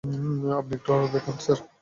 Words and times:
আপনি 0.59 0.73
একটু 0.77 0.89
আলো 0.95 1.07
দেখান, 1.15 1.35
স্যার। 1.43 1.59